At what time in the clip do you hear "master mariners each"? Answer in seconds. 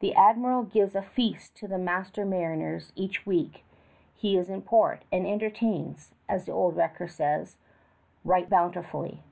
1.78-3.24